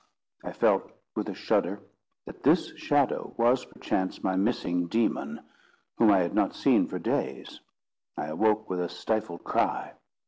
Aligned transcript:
I 0.43 0.51
felt 0.51 0.89
with 1.15 1.29
a 1.29 1.35
shudder 1.35 1.79
that 2.25 2.41
this 2.41 2.75
shadow 2.75 3.35
was 3.37 3.65
perchance 3.65 4.23
my 4.23 4.35
missing 4.35 4.87
demon, 4.87 5.41
whom 5.99 6.09
I 6.09 6.21
had 6.21 6.33
not 6.33 6.55
seen 6.55 6.87
for 6.87 6.97
days. 6.97 7.61
I 8.17 8.25
awoke 8.25 8.67
with 8.67 8.81
a 8.81 8.89
stifled 8.89 9.43
cry. 9.43 9.93